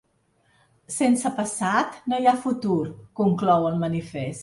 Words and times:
Sense 0.95 1.31
passat 1.41 2.01
no 2.09 2.19
hi 2.19 2.27
ha 2.27 2.35
futur, 2.49 2.81
conclou 3.23 3.73
el 3.73 3.83
manifest. 3.87 4.39